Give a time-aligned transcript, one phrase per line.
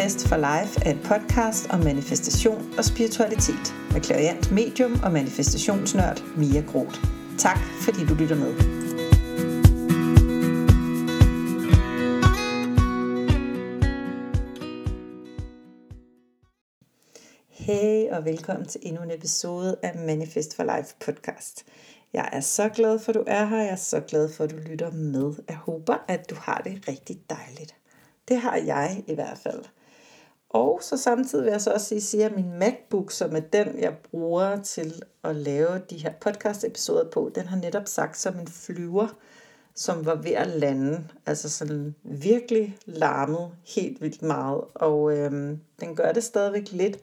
[0.00, 6.22] Manifest for Life er et podcast om manifestation og spiritualitet med klariant medium og manifestationsnørd
[6.36, 6.96] Mia Groth.
[7.38, 8.52] Tak fordi du lytter med.
[17.48, 21.64] Hey og velkommen til endnu en episode af Manifest for Life podcast.
[22.12, 23.56] Jeg er så glad for, at du er her.
[23.56, 25.32] Jeg er så glad for, at du lytter med.
[25.48, 27.74] Jeg håber, at du har det rigtig dejligt.
[28.28, 29.64] Det har jeg i hvert fald.
[30.50, 33.94] Og så samtidig vil jeg så også sige, at min MacBook, som er den, jeg
[34.10, 39.08] bruger til at lave de her podcast-episoder på, den har netop sagt som en flyver,
[39.74, 41.08] som var ved at lande.
[41.26, 44.60] Altså sådan virkelig larmet helt vildt meget.
[44.74, 46.98] Og øhm, den gør det stadigvæk lidt.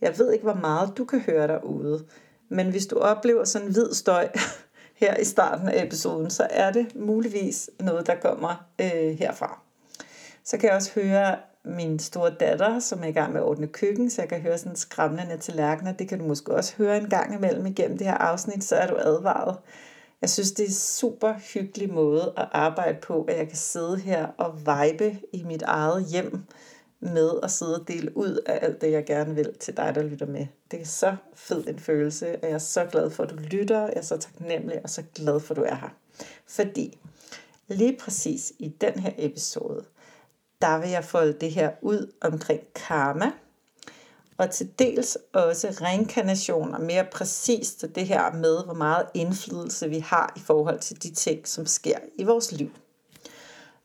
[0.00, 2.04] Jeg ved ikke, hvor meget du kan høre derude.
[2.48, 4.28] Men hvis du oplever sådan en hvid støj
[5.02, 9.60] her i starten af episoden, så er det muligvis noget, der kommer øh, herfra.
[10.44, 13.66] Så kan jeg også høre min store datter, som er i gang med at ordne
[13.66, 15.92] køkken, så jeg kan høre sådan skramlende tallerkener.
[15.92, 18.86] Det kan du måske også høre en gang imellem igennem det her afsnit, så er
[18.86, 19.56] du advaret.
[20.20, 23.98] Jeg synes, det er en super hyggelig måde at arbejde på, at jeg kan sidde
[23.98, 26.44] her og vibe i mit eget hjem
[27.00, 30.02] med at sidde og dele ud af alt det, jeg gerne vil til dig, der
[30.02, 30.46] lytter med.
[30.70, 33.80] Det er så fed en følelse, og jeg er så glad for, at du lytter.
[33.80, 35.94] Jeg er så taknemmelig og så glad for, at du er her.
[36.46, 36.98] Fordi
[37.68, 39.84] lige præcis i den her episode,
[40.62, 43.32] der vil jeg folde det her ud omkring karma,
[44.36, 49.98] og til dels også reinkarnation, og mere præcist det her med, hvor meget indflydelse vi
[49.98, 52.70] har i forhold til de ting, som sker i vores liv.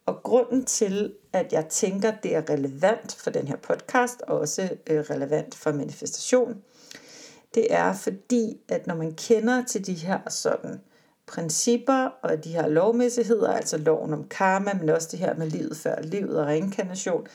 [0.05, 4.69] Og grunden til, at jeg tænker, det er relevant for den her podcast, og også
[4.87, 6.61] øh, relevant for manifestation,
[7.55, 10.81] det er fordi, at når man kender til de her sådan
[11.27, 15.77] principper og de her lovmæssigheder, altså loven om karma, men også det her med livet
[15.77, 17.27] før livet og reinkarnation,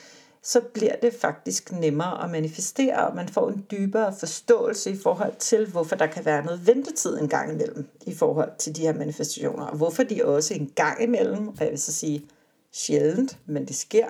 [0.42, 5.34] så bliver det faktisk nemmere at manifestere, og man får en dybere forståelse i forhold
[5.38, 8.94] til, hvorfor der kan være noget ventetid en gang imellem i forhold til de her
[8.94, 12.26] manifestationer, og hvorfor de også en gang imellem, og jeg vil så sige
[12.72, 14.06] sjældent, men det sker,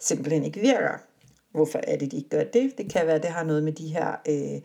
[0.00, 0.98] simpelthen ikke virker.
[1.52, 2.78] Hvorfor er det, de ikke gør det?
[2.78, 4.60] Det kan være, at det har noget med de her øh,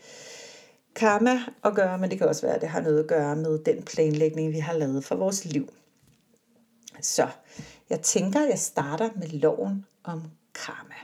[0.97, 3.59] karma at gøre, men det kan også være, at det har noget at gøre med
[3.59, 5.73] den planlægning, vi har lavet for vores liv.
[7.01, 7.27] Så
[7.89, 10.23] jeg tænker, at jeg starter med loven om
[10.65, 10.95] karma.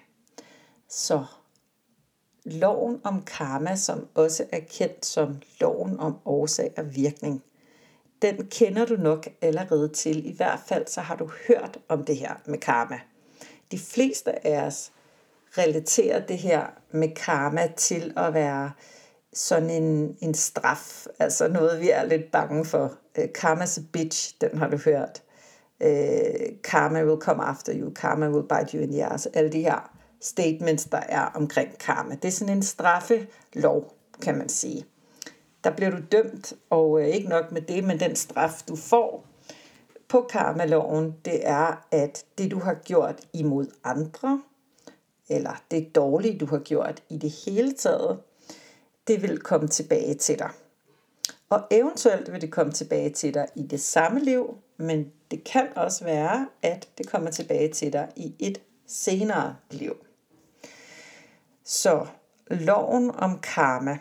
[0.89, 1.25] Så
[2.45, 7.43] loven om karma, som også er kendt som loven om årsag og virkning,
[8.21, 10.25] den kender du nok allerede til.
[10.25, 12.99] I hvert fald så har du hørt om det her med karma.
[13.71, 14.91] De fleste af os
[15.57, 18.71] relaterer det her med karma til at være
[19.33, 22.93] sådan en, en straf, altså noget vi er lidt bange for.
[23.17, 25.23] Øh, uh, karma's a bitch, den har du hørt.
[25.85, 29.25] Uh, karma will come after you, karma will bite you in the ass.
[29.25, 29.91] Alle de her
[30.21, 32.15] statements, der er omkring karma.
[32.15, 34.85] Det er sådan en straffelov, kan man sige.
[35.63, 39.25] Der bliver du dømt, og uh, ikke nok med det, men den straf, du får
[40.07, 44.41] på karmaloven, det er, at det du har gjort imod andre,
[45.29, 48.19] eller det dårlige, du har gjort i det hele taget,
[49.07, 50.49] det vil komme tilbage til dig.
[51.49, 55.67] Og eventuelt vil det komme tilbage til dig i det samme liv, men det kan
[55.75, 59.95] også være, at det kommer tilbage til dig i et senere liv.
[61.65, 62.05] Så
[62.47, 63.97] loven om karma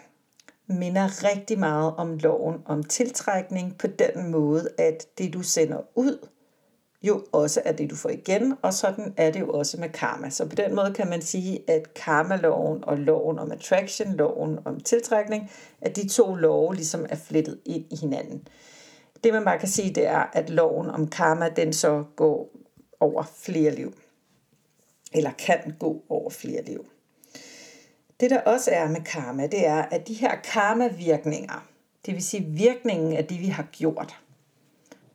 [0.66, 6.28] minder rigtig meget om loven om tiltrækning på den måde, at det du sender ud,
[7.02, 10.30] jo også er det, du får igen, og sådan er det jo også med karma.
[10.30, 14.80] Så på den måde kan man sige, at karma-loven og loven om attraction, loven om
[14.80, 18.48] tiltrækning, at de to love ligesom er flettet ind i hinanden.
[19.24, 22.48] Det man bare kan sige, det er, at loven om karma, den så går
[23.00, 23.94] over flere liv.
[25.12, 26.86] Eller kan gå over flere liv.
[28.20, 31.68] Det der også er med karma, det er, at de her karmavirkninger,
[32.06, 34.16] det vil sige virkningen af det, vi har gjort,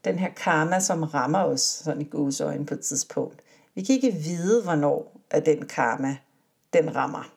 [0.07, 3.41] den her karma, som rammer os sådan i Guds øjne på et tidspunkt.
[3.75, 6.17] Vi kan ikke vide, hvornår at den karma,
[6.73, 7.31] den rammer.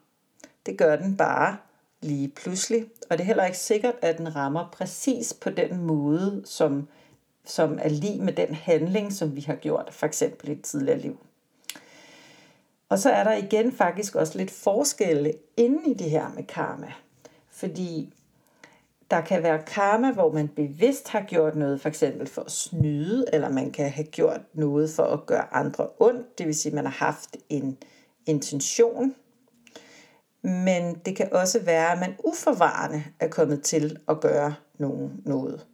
[0.67, 1.57] Det gør den bare
[2.01, 6.43] lige pludselig, og det er heller ikke sikkert, at den rammer præcis på den måde,
[6.45, 6.89] som,
[7.45, 10.99] som er lige med den handling, som vi har gjort, for eksempel i et tidligere
[10.99, 11.19] liv.
[12.89, 16.93] Og så er der igen faktisk også lidt forskelle inde i det her med karma.
[17.51, 18.15] Fordi
[19.11, 23.25] der kan være karma, hvor man bevidst har gjort noget, for eksempel for at snyde,
[23.33, 26.75] eller man kan have gjort noget for at gøre andre ondt, det vil sige, at
[26.75, 27.79] man har haft en
[28.27, 29.15] intention.
[30.43, 35.67] Men det kan også være, at man uforvarende er kommet til at gøre nogen noget.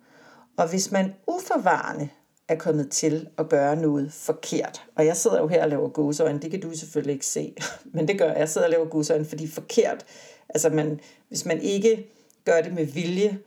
[0.57, 2.09] Og hvis man uforvarende
[2.49, 4.85] er kommet til at gøre noget forkert.
[4.97, 7.57] Og jeg sidder jo her og laver godsøjne, det kan du selvfølgelig ikke se,
[7.95, 8.39] men det gør jeg.
[8.39, 10.05] Jeg sidder og laver godsøjne, fordi forkert,
[10.49, 12.16] altså man, hvis man ikke
[12.47, 13.39] gør det med vilje,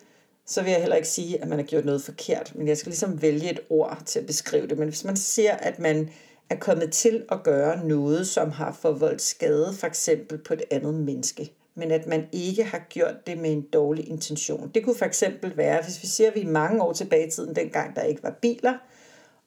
[0.46, 2.90] så vil jeg heller ikke sige, at man har gjort noget forkert, men jeg skal
[2.90, 4.78] ligesom vælge et ord til at beskrive det.
[4.78, 6.10] Men hvis man ser, at man
[6.50, 10.94] er kommet til at gøre noget, som har forvoldt skade, for eksempel på et andet
[10.94, 14.72] menneske, men at man ikke har gjort det med en dårlig intention.
[14.75, 17.31] Det kunne for eksempel være, hvis vi siger, at vi er mange år tilbage i
[17.31, 18.74] tiden, dengang der ikke var biler,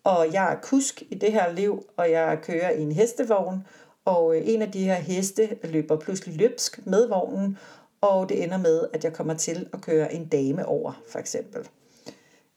[0.04, 3.66] og jeg er kusk i det her liv, og jeg kører i en hestevogn,
[4.04, 7.58] og en af de her heste løber pludselig løbsk med vognen,
[8.02, 11.68] og det ender med, at jeg kommer til at køre en dame over, for eksempel.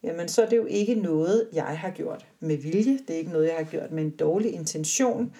[0.02, 2.98] Jamen, så er det jo ikke noget, jeg har gjort med vilje.
[2.98, 5.34] Det er ikke noget, jeg har gjort med en dårlig intention.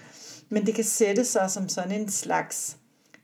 [0.48, 2.76] Men det kan sætte sig som sådan en slags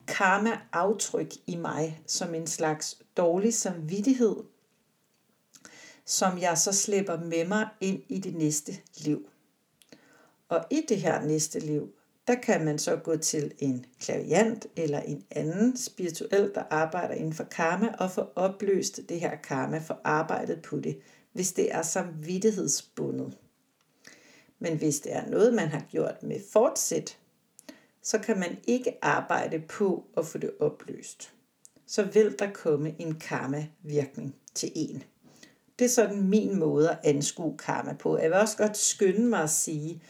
[0.07, 4.37] karma-aftryk i mig, som en slags dårlig samvittighed,
[6.05, 9.29] som jeg så slipper med mig ind i det næste liv.
[10.49, 11.95] Og i det her næste liv,
[12.27, 17.33] der kan man så gå til en klaviant eller en anden spirituel, der arbejder inden
[17.33, 20.99] for karma, og få opløst det her karma, for arbejdet på det,
[21.33, 23.39] hvis det er samvittighedsbundet.
[24.59, 27.19] Men hvis det er noget, man har gjort med fortsæt,
[28.03, 31.33] så kan man ikke arbejde på at få det opløst.
[31.87, 35.03] Så vil der komme en karma-virkning til en.
[35.79, 38.19] Det er sådan min måde at anskue karma på.
[38.19, 40.03] Jeg vil også godt skynde mig at sige,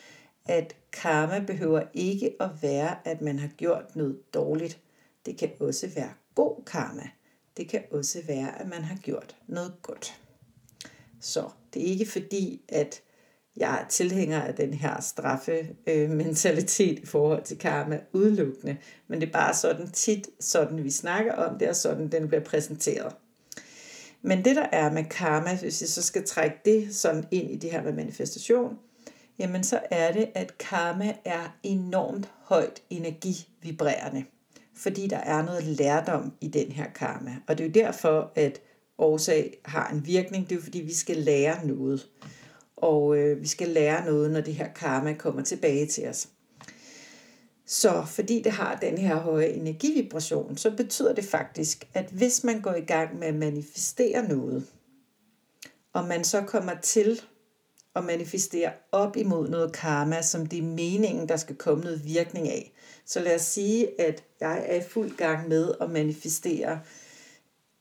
[0.47, 4.79] at karma behøver ikke at være, at man har gjort noget dårligt.
[5.27, 7.09] Det kan også være god karma.
[7.57, 10.21] Det kan også være, at man har gjort noget godt.
[11.21, 13.03] Så det er ikke fordi, at
[13.57, 18.77] jeg er tilhænger af den her straffementalitet i forhold til karma udelukkende,
[19.09, 22.45] men det er bare sådan tit, sådan vi snakker om det, og sådan den bliver
[22.45, 23.15] præsenteret.
[24.23, 27.57] Men det der er med karma, hvis jeg så skal trække det sådan ind i
[27.57, 28.79] det her med manifestation,
[29.39, 34.25] jamen så er det, at karma er enormt højt energivibrerende,
[34.75, 37.37] fordi der er noget lærdom i den her karma.
[37.47, 38.61] Og det er jo derfor, at
[38.99, 42.09] årsag har en virkning, det er jo fordi, vi skal lære noget.
[42.77, 46.29] Og øh, vi skal lære noget, når det her karma kommer tilbage til os.
[47.67, 52.61] Så fordi det har den her høje energivibration, så betyder det faktisk, at hvis man
[52.61, 54.67] går i gang med at manifestere noget,
[55.93, 57.21] og man så kommer til
[57.97, 62.49] at manifestere op imod noget karma, som det er meningen, der skal komme noget virkning
[62.49, 62.73] af.
[63.05, 66.81] Så lad os sige, at jeg er i fuld gang med at manifestere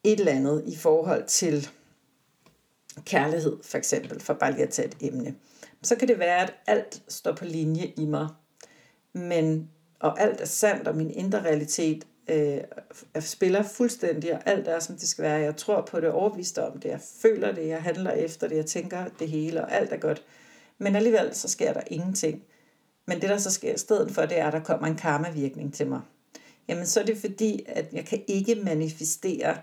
[0.04, 1.68] et eller andet i forhold til
[3.04, 5.34] kærlighed, for eksempel, for bare lige at tage et emne.
[5.82, 8.28] Så kan det være, at alt står på linje i mig,
[9.12, 9.70] men,
[10.00, 12.60] og alt er sandt, og min indre realitet øh,
[13.20, 15.40] spiller fuldstændig, og alt er, som det skal være.
[15.40, 18.66] Jeg tror på det, overbevist om det, jeg føler det, jeg handler efter det, jeg
[18.66, 20.22] tænker det hele, og alt er godt.
[20.78, 22.42] Men alligevel, så sker der ingenting.
[23.06, 25.74] Men det, der så sker i stedet for, det er, at der kommer en karmavirkning
[25.74, 26.00] til mig.
[26.68, 29.56] Jamen, så er det fordi, at jeg kan ikke manifestere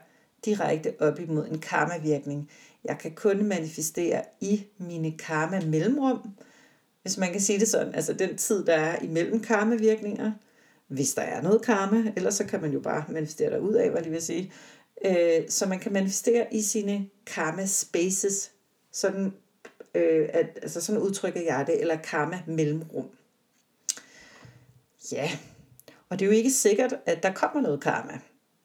[0.46, 2.50] direkte op imod en karmavirkning.
[2.84, 6.20] Jeg kan kun manifestere i mine karma-mellemrum,
[7.02, 7.96] hvis man kan sige det sådan.
[7.96, 10.32] Altså den tid, der er imellem karmavirkninger, virkninger
[10.89, 13.89] hvis der er noget karma, ellers så kan man jo bare manifestere dig ud af,
[13.89, 14.51] hvad det vil sige.
[15.06, 18.51] Øh, så man kan manifestere i sine karma spaces,
[18.91, 19.33] sådan,
[19.95, 23.05] øh, at, altså sådan udtrykker jeg det, eller karma mellemrum.
[25.12, 25.29] Ja,
[26.10, 28.19] og det er jo ikke sikkert, at der kommer noget karma.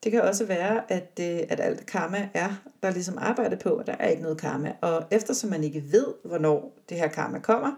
[0.04, 3.76] Det kan også være, at, øh, at alt karma er, der er ligesom arbejdet på,
[3.76, 4.72] at der er ikke noget karma.
[4.80, 7.72] Og eftersom man ikke ved, hvornår det her karma kommer,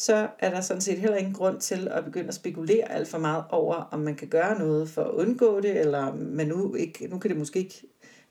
[0.00, 3.18] så er der sådan set heller ingen grund til at begynde at spekulere alt for
[3.18, 7.06] meget over, om man kan gøre noget for at undgå det, eller man nu, ikke,
[7.06, 7.82] nu kan det måske ikke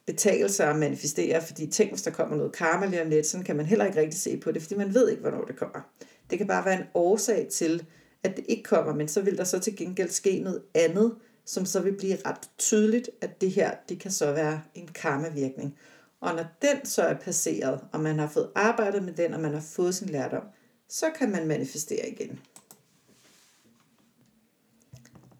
[0.06, 3.44] betale sig at manifestere, fordi tænk, hvis der kommer noget karma lige om lidt, sådan
[3.44, 5.90] kan man heller ikke rigtig se på det, fordi man ved ikke, hvornår det kommer.
[6.30, 7.86] Det kan bare være en årsag til,
[8.24, 11.66] at det ikke kommer, men så vil der så til gengæld ske noget andet, som
[11.66, 15.78] så vil blive ret tydeligt, at det her, det kan så være en karmavirkning.
[16.22, 19.54] Og når den så er passeret, og man har fået arbejdet med den, og man
[19.54, 20.44] har fået sin lærdom,
[20.90, 22.40] så kan man manifestere igen.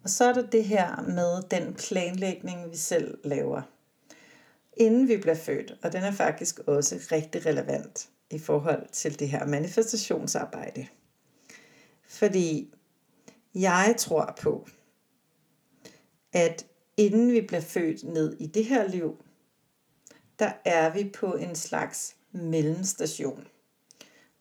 [0.02, 3.62] Og så er der det her med den planlægning, vi selv laver.
[4.76, 9.28] Inden vi bliver født, og den er faktisk også rigtig relevant i forhold til det
[9.28, 10.86] her manifestationsarbejde.
[12.08, 12.74] Fordi
[13.54, 14.68] jeg tror på,
[16.32, 16.66] at
[16.96, 19.24] inden vi bliver født ned i det her liv,
[20.38, 23.46] der er vi på en slags mellemstation.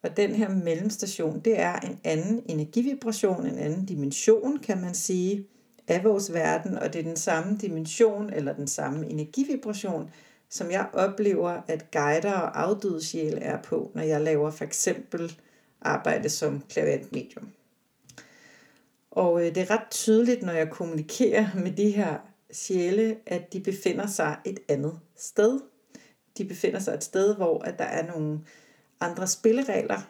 [0.03, 5.48] Og den her mellemstation, det er en anden energivibration, en anden dimension, kan man sige,
[5.88, 10.10] af vores verden, og det er den samme dimension eller den samme energivibration,
[10.50, 15.36] som jeg oplever, at guider og afdøde sjæle er på, når jeg laver for eksempel
[15.82, 17.50] arbejde som klaviant medium.
[19.12, 22.18] Og øh, det er ret tydeligt, når jeg kommunikerer med de her
[22.51, 25.60] sjæle, at de befinder sig et andet sted.
[26.38, 28.39] De befinder sig et sted, hvor at der er nogle
[29.01, 30.01] andre spilleregler,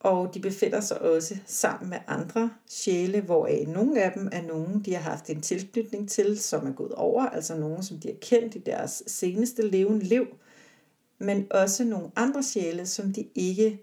[0.00, 4.82] og de befinder sig også sammen med andre sjæle, hvoraf nogle af dem er nogen,
[4.84, 8.16] de har haft en tilknytning til, som er gået over, altså nogen, som de har
[8.20, 10.26] kendt i deres seneste levende liv,
[11.18, 13.82] men også nogle andre sjæle, som de ikke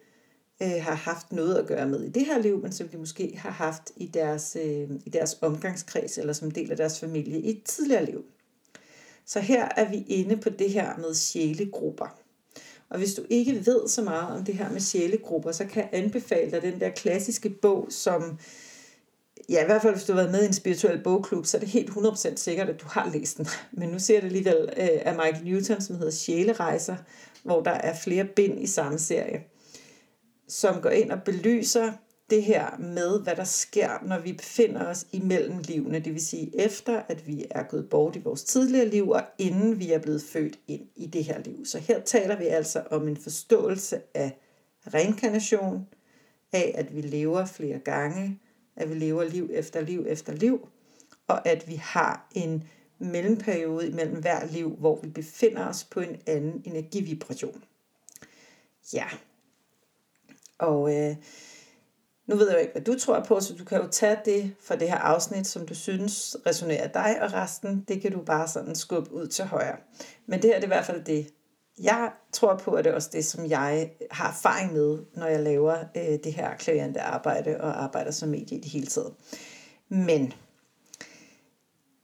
[0.61, 3.37] øh, har haft noget at gøre med i det her liv, men som de måske
[3.37, 7.49] har haft i deres, øh, i deres omgangskreds eller som del af deres familie i
[7.49, 8.25] et tidligere liv.
[9.25, 12.24] Så her er vi inde på det her med sjælegrupper.
[12.89, 16.03] Og hvis du ikke ved så meget om det her med sjælegrupper, så kan jeg
[16.03, 18.39] anbefale dig den der klassiske bog, som,
[19.49, 21.59] ja i hvert fald hvis du har været med i en spirituel bogklub, så er
[21.59, 23.47] det helt 100% sikkert, at du har læst den.
[23.79, 26.95] Men nu ser det alligevel øh, af Michael Newton, som hedder Sjælerejser,
[27.43, 29.43] hvor der er flere bind i samme serie,
[30.47, 31.91] som går ind og belyser
[32.29, 36.59] det her med, hvad der sker, når vi befinder os imellem livene, det vil sige
[36.59, 40.21] efter, at vi er gået bort i vores tidligere liv, og inden vi er blevet
[40.21, 41.65] født ind i det her liv.
[41.65, 44.37] Så her taler vi altså om en forståelse af
[44.93, 45.87] reinkarnation,
[46.51, 48.39] af at vi lever flere gange,
[48.75, 50.67] at vi lever liv efter liv efter liv,
[51.27, 52.63] og at vi har en
[52.99, 57.63] mellemperiode imellem hver liv, hvor vi befinder os på en anden energivibration.
[58.93, 59.05] Ja,
[60.57, 61.15] og øh,
[62.27, 64.55] nu ved jeg jo ikke, hvad du tror på, så du kan jo tage det
[64.59, 68.47] fra det her afsnit, som du synes resonerer dig, og resten, det kan du bare
[68.47, 69.77] sådan skubbe ud til højre.
[70.25, 71.27] Men det her det er i hvert fald det,
[71.81, 75.39] jeg tror på, at det er også det, som jeg har erfaring med, når jeg
[75.39, 79.13] laver øh, det her klavierende arbejde og arbejder som medie i det hele taget.
[79.89, 80.33] Men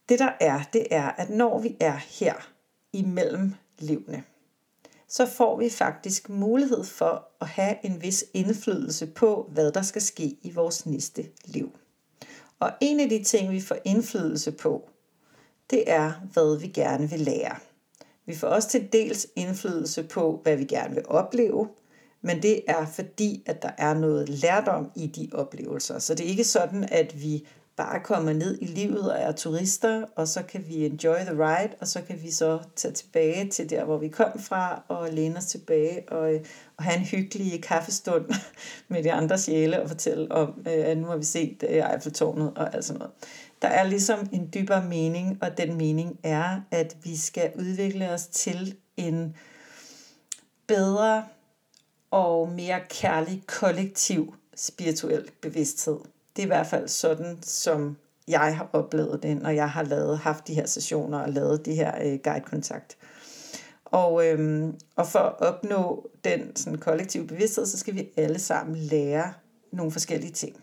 [0.10, 2.34] det der er, det er, at når vi er her
[2.94, 4.24] imellem livene,
[5.12, 10.02] så får vi faktisk mulighed for at have en vis indflydelse på, hvad der skal
[10.02, 11.72] ske i vores næste liv.
[12.60, 14.90] Og en af de ting, vi får indflydelse på,
[15.70, 17.56] det er, hvad vi gerne vil lære.
[18.26, 21.68] Vi får også til dels indflydelse på, hvad vi gerne vil opleve,
[22.22, 26.00] men det er fordi, at der er noget lærdom i de oplevelser.
[26.00, 27.48] Så det er ikke sådan, at vi
[27.82, 31.74] bare kommer ned i livet og er turister, og så kan vi enjoy the ride,
[31.80, 35.38] og så kan vi så tage tilbage til der, hvor vi kom fra, og læne
[35.38, 36.34] os tilbage og,
[36.78, 38.26] og have en hyggelig kaffestund
[38.90, 42.54] med de andre sjæle og fortælle om, øh, at nu har vi set øh, Eiffeltårnet
[42.56, 43.14] og alt sådan noget.
[43.62, 48.28] Der er ligesom en dybere mening, og den mening er, at vi skal udvikle os
[48.28, 49.36] til en
[50.68, 51.24] bedre
[52.12, 56.00] og mere kærlig kollektiv spirituel bevidsthed.
[56.36, 57.98] Det er i hvert fald sådan, som
[58.28, 61.74] jeg har oplevet det, når jeg har lavet, haft de her sessioner og lavet de
[61.74, 62.98] her øh, guide-kontakt.
[63.86, 68.76] Og, øhm, og for at opnå den sådan, kollektive bevidsthed, så skal vi alle sammen
[68.76, 69.34] lære
[69.72, 70.56] nogle forskellige ting.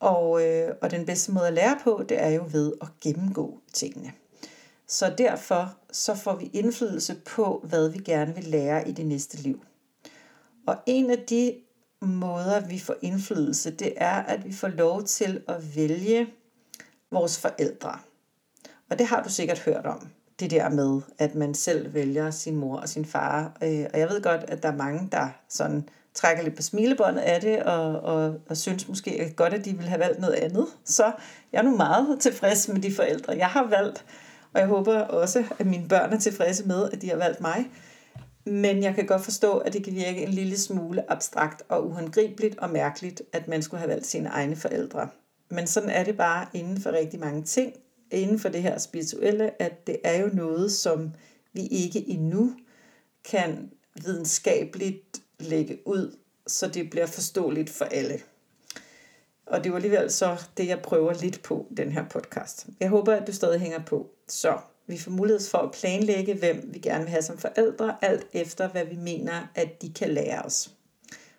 [0.00, 3.58] Og, øh, og den bedste måde at lære på, det er jo ved at gennemgå
[3.72, 4.12] tingene.
[4.86, 9.36] Så derfor så får vi indflydelse på, hvad vi gerne vil lære i det næste
[9.36, 9.62] liv.
[10.66, 11.54] Og en af de
[12.00, 16.26] måder, vi får indflydelse, det er, at vi får lov til at vælge
[17.10, 17.98] vores forældre.
[18.90, 20.08] Og det har du sikkert hørt om.
[20.40, 23.56] Det der med, at man selv vælger sin mor og sin far.
[23.62, 27.22] Øh, og jeg ved godt, at der er mange, der sådan trækker lidt på smilebåndet
[27.22, 30.66] af det, og, og, og synes måske godt, at de vil have valgt noget andet.
[30.84, 31.12] Så
[31.52, 34.04] jeg er nu meget tilfreds med de forældre, jeg har valgt.
[34.52, 37.70] Og jeg håber også, at mine børn er tilfredse med, at de har valgt mig.
[38.50, 42.58] Men jeg kan godt forstå, at det kan virke en lille smule abstrakt og uhåndgribeligt
[42.58, 45.08] og mærkeligt, at man skulle have valgt sine egne forældre.
[45.50, 47.72] Men sådan er det bare inden for rigtig mange ting,
[48.10, 51.10] inden for det her spirituelle, at det er jo noget, som
[51.52, 52.52] vi ikke endnu
[53.24, 53.70] kan
[54.04, 58.20] videnskabeligt lægge ud, så det bliver forståeligt for alle.
[59.46, 62.66] Og det var alligevel så det, jeg prøver lidt på den her podcast.
[62.80, 64.10] Jeg håber, at du stadig hænger på.
[64.28, 68.26] Så vi får mulighed for at planlægge, hvem vi gerne vil have som forældre, alt
[68.32, 70.70] efter hvad vi mener, at de kan lære os.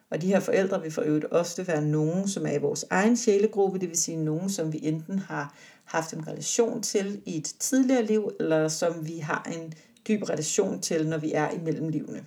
[0.09, 3.17] Og de her forældre vil for øvrigt ofte være nogen, som er i vores egen
[3.17, 7.55] sjælegruppe, det vil sige nogen, som vi enten har haft en relation til i et
[7.59, 9.73] tidligere liv, eller som vi har en
[10.07, 12.25] dyb relation til, når vi er i mellemlivene.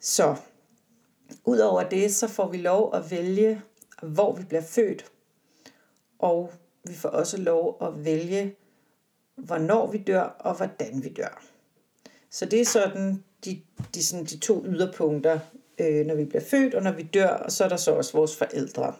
[0.00, 0.36] Så
[1.44, 3.62] udover det, så får vi lov at vælge,
[4.02, 5.04] hvor vi bliver født,
[6.18, 6.52] og
[6.84, 8.54] vi får også lov at vælge,
[9.36, 11.42] hvornår vi dør og hvordan vi dør.
[12.30, 13.60] Så det er sådan de,
[13.94, 15.38] de, sådan de to yderpunkter,
[15.78, 18.12] øh, når vi bliver født og når vi dør, og så er der så også
[18.12, 18.94] vores forældre.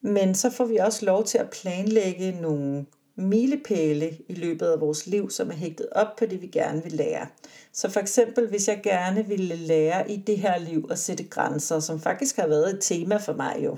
[0.00, 2.86] Men så får vi også lov til at planlægge nogle
[3.16, 6.92] milepæle i løbet af vores liv, som er hægtet op på det, vi gerne vil
[6.92, 7.26] lære.
[7.72, 11.80] Så for eksempel, hvis jeg gerne ville lære i det her liv at sætte grænser,
[11.80, 13.76] som faktisk har været et tema for mig jo,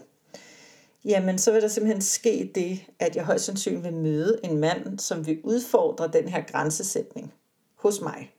[1.04, 4.98] jamen så vil der simpelthen ske det, at jeg højst sandsynligt vil møde en mand,
[4.98, 7.34] som vil udfordre den her grænsesætning
[7.74, 8.34] hos mig.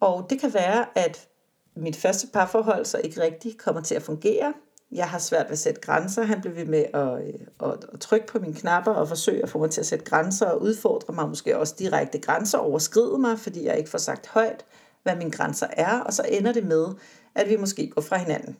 [0.00, 1.28] Og det kan være, at
[1.76, 4.54] mit første parforhold så ikke rigtig kommer til at fungere.
[4.92, 6.22] Jeg har svært ved at sætte grænser.
[6.22, 9.48] Han blev ved med at, øh, at, at trykke på mine knapper og forsøge at
[9.48, 13.38] få mig til at sætte grænser og udfordre mig måske også direkte grænser, overskride mig,
[13.38, 14.64] fordi jeg ikke får sagt højt,
[15.02, 16.86] hvad mine grænser er, og så ender det med,
[17.34, 18.56] at vi måske går fra hinanden.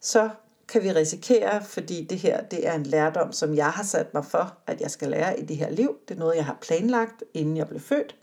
[0.00, 0.30] Så
[0.72, 4.24] kan vi risikere, fordi det her det er en lærdom, som jeg har sat mig
[4.24, 5.96] for, at jeg skal lære i det her liv.
[6.08, 8.16] Det er noget, jeg har planlagt, inden jeg blev født.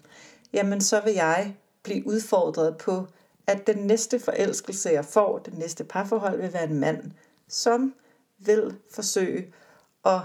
[0.54, 3.08] Jamen, så vil jeg blive udfordret på,
[3.48, 7.12] at den næste forelskelse, jeg får, det næste parforhold, vil være en mand,
[7.48, 7.94] som
[8.40, 9.54] vil forsøge
[10.06, 10.20] at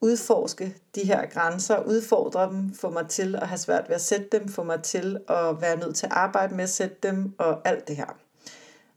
[0.00, 4.38] udforske de her grænser, udfordre dem, få mig til at have svært ved at sætte
[4.38, 7.68] dem, få mig til at være nødt til at arbejde med at sætte dem, og
[7.68, 8.16] alt det her.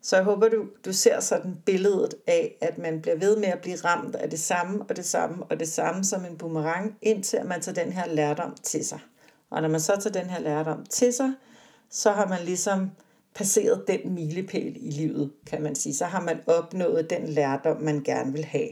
[0.03, 3.61] Så jeg håber, du, du ser sådan billedet af, at man bliver ved med at
[3.61, 7.39] blive ramt af det samme og det samme og det samme som en boomerang, indtil
[7.45, 8.99] man tager den her lærdom til sig.
[9.49, 11.33] Og når man så tager den her lærdom til sig,
[11.89, 12.91] så har man ligesom
[13.35, 15.95] passeret den milepæl i livet, kan man sige.
[15.95, 18.69] Så har man opnået den lærdom, man gerne vil have.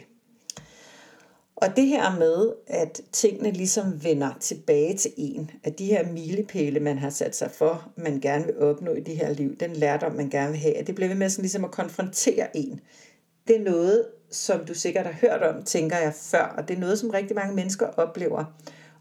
[1.61, 6.79] Og det her med, at tingene ligesom vender tilbage til en, at de her milepæle,
[6.79, 10.13] man har sat sig for, man gerne vil opnå i det her liv, den lærdom,
[10.13, 12.79] man gerne vil have, at det bliver ved med sådan ligesom at konfrontere en.
[13.47, 16.79] Det er noget, som du sikkert har hørt om, tænker jeg før, og det er
[16.79, 18.45] noget, som rigtig mange mennesker oplever.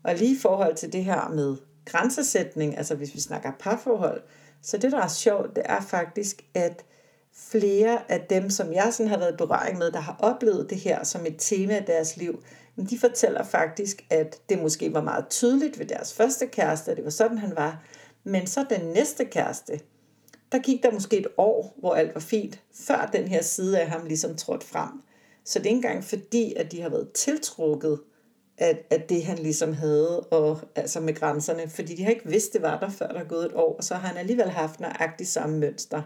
[0.02, 4.23] Og lige i forhold til det her med grænsesætning, altså hvis vi snakker parforhold,
[4.62, 6.85] så det, der er sjovt, det er faktisk, at
[7.34, 10.78] flere af dem, som jeg sådan har været i berøring med, der har oplevet det
[10.78, 12.42] her som et tema i deres liv,
[12.90, 17.04] de fortæller faktisk, at det måske var meget tydeligt ved deres første kæreste, at det
[17.04, 17.82] var sådan, han var.
[18.25, 19.80] Men så den næste kæreste,
[20.52, 23.88] der gik der måske et år, hvor alt var fint, før den her side af
[23.88, 24.88] ham ligesom trådte frem.
[25.44, 28.00] Så det er ikke engang fordi, at de har været tiltrukket
[28.58, 32.52] at, at det han ligesom havde, og, altså med grænserne, fordi de har ikke vidst,
[32.52, 34.80] det var der, før der er gået et år, og så har han alligevel haft
[34.80, 36.02] nøjagtigt samme mønster.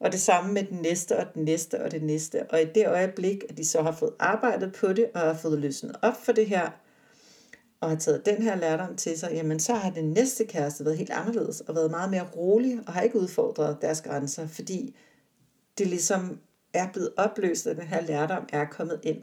[0.00, 2.50] Og det samme med den næste, og den næste, og det næste.
[2.50, 5.58] Og i det øjeblik, at de så har fået arbejdet på det, og har fået
[5.58, 6.70] løsnet op for det her,
[7.80, 10.98] og har taget den her lærdom til sig, jamen så har den næste kæreste været
[10.98, 14.96] helt anderledes, og været meget mere rolig, og har ikke udfordret deres grænser, fordi
[15.78, 16.38] det ligesom
[16.74, 19.22] er blevet opløst, at den her lærdom er kommet ind.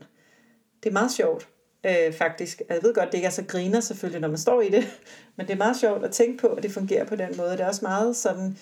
[0.84, 1.50] Det er meget sjovt,
[1.86, 2.62] øh, faktisk.
[2.70, 4.84] Jeg ved godt, det ikke er så griner selvfølgelig, når man står i det,
[5.36, 7.52] men det er meget sjovt at tænke på, at det fungerer på den måde.
[7.52, 8.58] Det er også meget sådan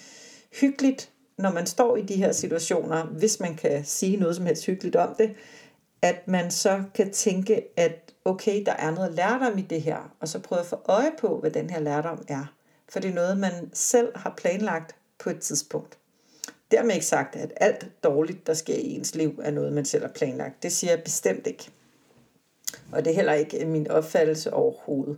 [0.62, 4.66] hyggeligt, når man står i de her situationer, hvis man kan sige noget som helst
[4.66, 5.34] hyggeligt om det,
[6.02, 10.28] at man så kan tænke, at okay, der er noget lærdom i det her, og
[10.28, 12.54] så prøve at få øje på, hvad den her lærdom er.
[12.90, 15.98] For det er noget, man selv har planlagt på et tidspunkt.
[16.72, 20.04] Dermed ikke sagt, at alt dårligt, der sker i ens liv, er noget, man selv
[20.04, 20.64] har planlagt.
[20.64, 21.70] Det siger jeg bestemt ikke.
[22.92, 25.18] Og det er heller ikke min opfattelse overhovedet.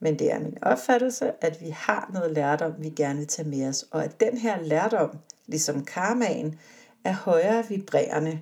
[0.00, 3.68] Men det er min opfattelse, at vi har noget lærdom, vi gerne vil tage med
[3.68, 3.84] os.
[3.90, 6.58] Og at den her lærdom, ligesom karmaen,
[7.04, 8.40] er højere vibrerende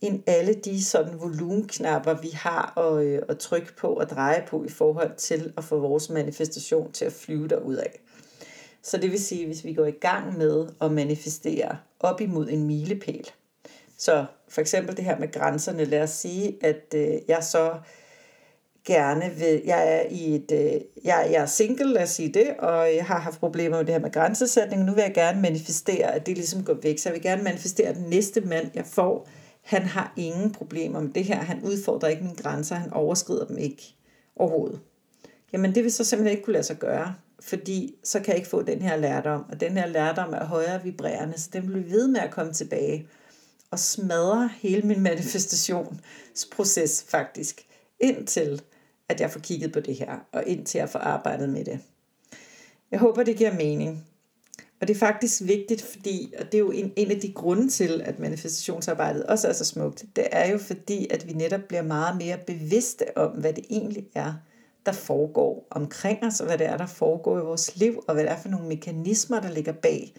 [0.00, 4.64] end alle de sådan volumenknapper, vi har at, øh, at trykke på og dreje på
[4.64, 8.00] i forhold til at få vores manifestation til at flyve derud af.
[8.82, 12.66] Så det vil sige, hvis vi går i gang med at manifestere op imod en
[12.66, 13.30] milepæl.
[13.98, 15.84] Så for eksempel det her med grænserne.
[15.84, 17.74] Lad os sige, at øh, jeg så
[18.84, 22.48] gerne vil, jeg er i et, øh, jeg, jeg er single, lad os sige det,
[22.58, 26.14] og jeg har haft problemer med det her med grænsesætning, nu vil jeg gerne manifestere,
[26.14, 28.86] at det ligesom går væk, så jeg vil gerne manifestere, at den næste mand, jeg
[28.86, 29.28] får,
[29.62, 33.58] han har ingen problemer med det her, han udfordrer ikke mine grænser, han overskrider dem
[33.58, 33.94] ikke
[34.36, 34.80] overhovedet.
[35.52, 38.48] Jamen det vil så simpelthen ikke kunne lade sig gøre, fordi så kan jeg ikke
[38.48, 42.08] få den her lærdom, og den her lærdom er højere vibrerende, så den bliver ved
[42.08, 43.06] med at komme tilbage
[43.70, 47.66] og smadre hele min manifestationsproces faktisk,
[48.00, 48.62] indtil
[49.08, 51.80] at jeg får kigget på det her, og indtil jeg får arbejdet med det.
[52.90, 54.06] Jeg håber, det giver mening.
[54.80, 57.68] Og det er faktisk vigtigt, fordi, og det er jo en, en af de grunde
[57.68, 61.82] til, at manifestationsarbejdet også er så smukt, det er jo fordi, at vi netop bliver
[61.82, 64.34] meget mere bevidste om, hvad det egentlig er,
[64.86, 68.24] der foregår omkring os, og hvad det er, der foregår i vores liv, og hvad
[68.24, 70.14] det er for nogle mekanismer, der ligger bag.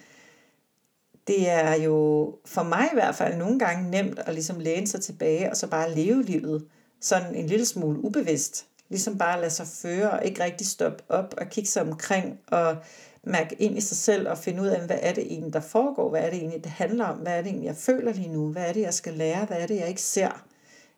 [1.28, 5.02] Det er jo for mig i hvert fald nogle gange nemt at ligesom læne sig
[5.02, 6.66] tilbage, og så bare leve livet
[7.02, 11.34] sådan en lille smule ubevidst ligesom bare lade sig føre og ikke rigtig stoppe op
[11.38, 12.78] og kigge sig omkring og
[13.24, 16.10] mærke ind i sig selv og finde ud af, hvad er det egentlig, der foregår,
[16.10, 18.52] hvad er det egentlig, det handler om, hvad er det egentlig, jeg føler lige nu,
[18.52, 20.46] hvad er det, jeg skal lære, hvad er det, jeg ikke ser.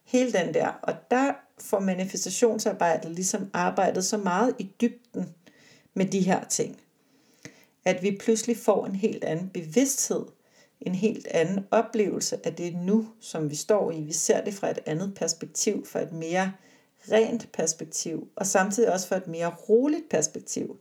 [0.04, 0.68] Hele den der.
[0.68, 5.34] Og der får manifestationsarbejdet ligesom arbejdet så meget i dybden
[5.94, 6.78] med de her ting,
[7.86, 10.26] at vi pludselig får en helt anden bevidsthed,
[10.82, 14.02] en helt anden oplevelse af det nu, som vi står i.
[14.02, 16.52] Vi ser det fra et andet perspektiv, fra et mere
[17.12, 20.80] rent perspektiv, og samtidig også for et mere roligt perspektiv.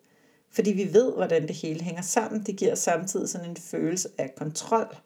[0.51, 2.43] Fordi vi ved, hvordan det hele hænger sammen.
[2.43, 4.97] Det giver samtidig sådan en følelse af kontrol,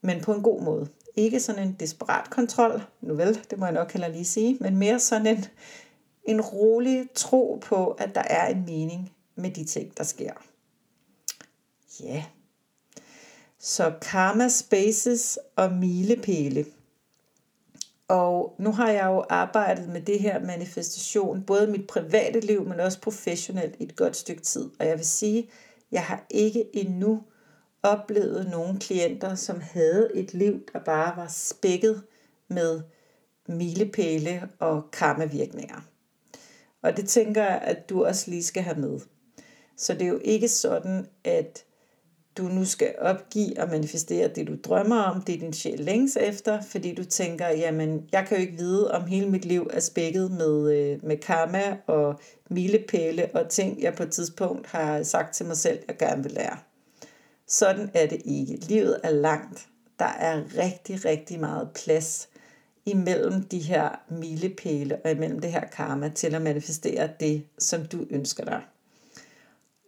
[0.00, 0.88] men på en god måde.
[1.16, 4.76] Ikke sådan en desperat kontrol, nu vel, det må jeg nok heller lige sige, men
[4.76, 5.44] mere sådan en,
[6.24, 10.32] en rolig tro på, at der er en mening med de ting, der sker.
[12.00, 12.14] Ja.
[12.14, 12.24] Yeah.
[13.58, 16.64] Så karma spaces og milepæle.
[18.10, 22.68] Og nu har jeg jo arbejdet med det her manifestation, både i mit private liv,
[22.68, 24.70] men også professionelt i et godt stykke tid.
[24.80, 25.50] Og jeg vil sige,
[25.92, 27.22] jeg har ikke endnu
[27.82, 32.02] oplevet nogle klienter, som havde et liv, der bare var spækket
[32.48, 32.80] med
[33.48, 35.80] milepæle og karmavirkninger.
[36.82, 39.00] Og det tænker jeg, at du også lige skal have med.
[39.76, 41.64] Så det er jo ikke sådan, at
[42.40, 46.60] du nu skal opgive og manifestere det, du drømmer om, det din sjæl længes efter,
[46.60, 50.30] fordi du tænker, jamen, jeg kan jo ikke vide, om hele mit liv er spækket
[50.30, 55.46] med, øh, med karma og milepæle og ting, jeg på et tidspunkt har sagt til
[55.46, 56.56] mig selv, jeg gerne vil lære.
[57.46, 58.56] Sådan er det ikke.
[58.56, 59.66] Livet er langt.
[59.98, 62.28] Der er rigtig, rigtig meget plads
[62.86, 68.06] imellem de her milepæle og imellem det her karma til at manifestere det, som du
[68.10, 68.62] ønsker dig.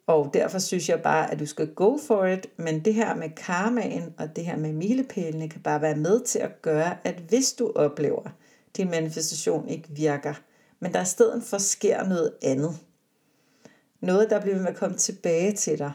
[0.07, 3.31] Og derfor synes jeg bare, at du skal go for it, men det her med
[3.37, 7.53] karmaen og det her med milepælene kan bare være med til at gøre, at hvis
[7.53, 10.35] du oplever, at din manifestation ikke virker,
[10.81, 12.77] men der i stedet for sker noget andet,
[14.01, 15.93] noget der bliver med at komme tilbage til dig,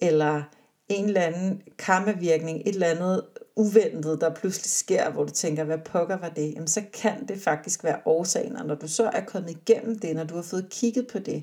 [0.00, 0.42] eller
[0.88, 3.24] en eller anden karmavirkning, et eller andet
[3.56, 6.54] uventet, der pludselig sker, hvor du tænker, hvad pokker var det?
[6.54, 10.16] Jamen, så kan det faktisk være årsagen, og når du så er kommet igennem det,
[10.16, 11.42] når du har fået kigget på det,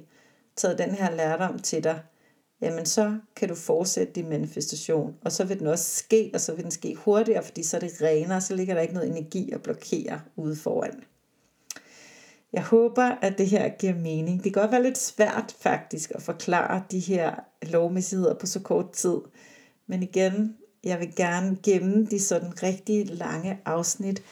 [0.60, 2.00] taget den her lærdom til dig,
[2.62, 6.54] jamen så kan du fortsætte din manifestation, og så vil den også ske, og så
[6.54, 9.52] vil den ske hurtigere, fordi så er det renere, så ligger der ikke noget energi
[9.52, 11.04] at blokere ude foran.
[12.54, 14.44] Jeg håber, at det her giver mening.
[14.44, 18.92] Det kan godt være lidt svært faktisk at forklare de her lovmæssigheder på så kort
[18.92, 19.18] tid.
[19.88, 24.24] Men igen, jeg vil gerne gemme de sådan rigtig lange afsnit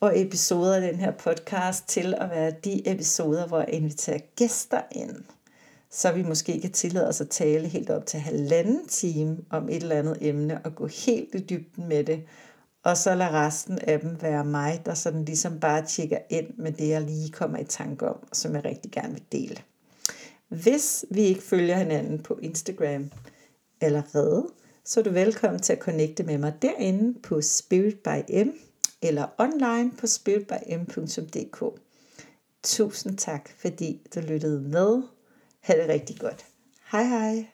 [0.00, 4.80] og episoder af den her podcast til at være de episoder, hvor jeg inviterer gæster
[4.92, 5.24] ind.
[5.92, 9.82] Så vi måske kan tillade os at tale helt op til halvanden time om et
[9.82, 12.24] eller andet emne og gå helt i dybden med det
[12.82, 16.72] og så lade resten af dem være mig, der sådan ligesom bare tjekker ind med
[16.72, 19.56] det, jeg lige kommer i tanke om, som jeg rigtig gerne vil dele.
[20.48, 23.10] Hvis vi ikke følger hinanden på Instagram
[23.80, 24.46] allerede,
[24.84, 28.48] så er du velkommen til at connecte med mig derinde på Spirit by M
[29.02, 31.80] eller online på spiritbym.dk.
[32.62, 35.02] Tusind tak, fordi du lyttede med.
[35.62, 36.46] Ha' det rigtig godt.
[36.92, 37.46] Hej hej.